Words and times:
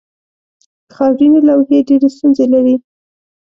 خاورینې 0.95 1.39
لوحې 1.47 1.79
ډېرې 1.87 2.09
ستونزې 2.15 2.45
لري. 2.53 2.75